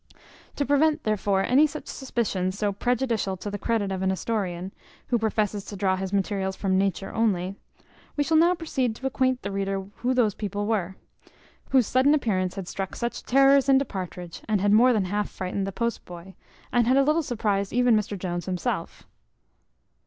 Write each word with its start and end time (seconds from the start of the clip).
To 0.55 0.65
prevent, 0.65 1.03
therefore, 1.03 1.43
any 1.43 1.67
such 1.67 1.85
suspicions, 1.85 2.57
so 2.57 2.71
prejudicial 2.73 3.37
to 3.37 3.51
the 3.51 3.59
credit 3.59 3.91
of 3.91 4.01
an 4.01 4.09
historian, 4.09 4.71
who 5.09 5.19
professes 5.19 5.63
to 5.65 5.75
draw 5.75 5.95
his 5.95 6.11
materials 6.11 6.55
from 6.55 6.75
nature 6.75 7.13
only, 7.13 7.53
we 8.17 8.23
shall 8.23 8.37
now 8.37 8.55
proceed 8.55 8.95
to 8.95 9.05
acquaint 9.05 9.43
the 9.43 9.51
reader 9.51 9.85
who 9.97 10.15
these 10.15 10.33
people 10.33 10.65
were, 10.65 10.95
whose 11.69 11.85
sudden 11.85 12.15
appearance 12.15 12.55
had 12.55 12.67
struck 12.67 12.95
such 12.95 13.21
terrors 13.25 13.69
into 13.69 13.85
Partridge, 13.85 14.41
had 14.49 14.71
more 14.71 14.91
than 14.91 15.05
half 15.05 15.29
frightened 15.29 15.67
the 15.67 15.71
post 15.71 16.03
boy, 16.03 16.33
and 16.71 16.87
had 16.87 16.97
a 16.97 17.03
little 17.03 17.21
surprized 17.21 17.71
even 17.71 17.95
Mr 17.95 18.17
Jones 18.17 18.47
himself. 18.47 19.05